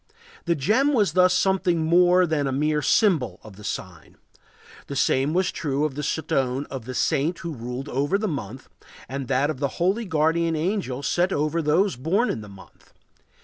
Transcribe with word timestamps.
The 0.45 0.55
gem 0.55 0.93
was 0.93 1.13
thus 1.13 1.31
something 1.31 1.85
more 1.85 2.25
than 2.25 2.47
a 2.47 2.51
mere 2.51 2.81
symbol 2.81 3.39
of 3.43 3.55
the 3.55 3.63
sign. 3.63 4.17
The 4.87 4.95
same 4.95 5.31
was 5.31 5.51
true 5.51 5.85
of 5.85 5.93
the 5.93 6.01
stone 6.01 6.65
of 6.71 6.85
the 6.85 6.95
saint 6.95 7.37
who 7.45 7.53
ruled 7.53 7.85
the 7.85 8.27
month 8.27 8.67
and 9.07 9.27
that 9.27 9.51
of 9.51 9.59
the 9.59 9.67
holy 9.77 10.05
guardian 10.05 10.55
angel 10.55 11.03
set 11.03 11.31
over 11.31 11.61
those 11.61 11.97
born 11.97 12.31
in 12.31 12.41
the 12.41 12.49
month. 12.49 12.93